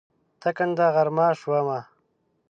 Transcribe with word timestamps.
ټکنده 0.41 0.87
غرمه 0.95 1.27
شومه 1.39 1.79